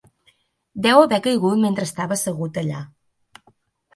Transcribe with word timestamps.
Deu 0.85 1.01
haver 1.01 1.19
caigut 1.27 1.59
mentre 1.65 1.85
estava 1.89 2.17
assegut 2.19 2.57
allà. 2.63 2.79